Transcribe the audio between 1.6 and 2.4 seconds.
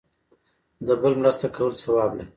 ثواب لري